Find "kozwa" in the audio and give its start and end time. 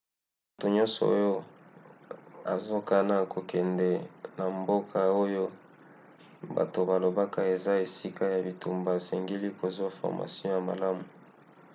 9.59-9.89